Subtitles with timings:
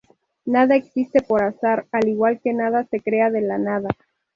[0.45, 3.89] Nada existe por azar al igual que nada se crea de la nada.